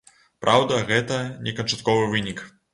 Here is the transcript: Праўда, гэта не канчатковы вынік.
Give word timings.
Праўда, 0.45 0.79
гэта 0.93 1.21
не 1.45 1.55
канчатковы 1.61 2.11
вынік. 2.17 2.47